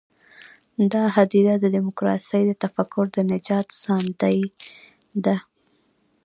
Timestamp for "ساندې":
3.83-4.37